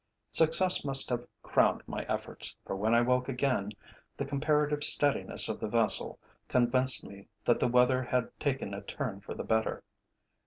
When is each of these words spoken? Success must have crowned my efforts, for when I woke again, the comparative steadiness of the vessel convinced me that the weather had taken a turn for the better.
Success 0.31 0.83
must 0.83 1.09
have 1.11 1.27
crowned 1.43 1.83
my 1.85 2.01
efforts, 2.09 2.55
for 2.65 2.75
when 2.75 2.95
I 2.95 3.01
woke 3.01 3.29
again, 3.29 3.71
the 4.17 4.25
comparative 4.25 4.83
steadiness 4.83 5.47
of 5.47 5.59
the 5.59 5.67
vessel 5.67 6.17
convinced 6.47 7.03
me 7.03 7.27
that 7.45 7.59
the 7.59 7.67
weather 7.67 8.01
had 8.01 8.31
taken 8.39 8.73
a 8.73 8.81
turn 8.81 9.19
for 9.21 9.35
the 9.35 9.43
better. 9.43 9.83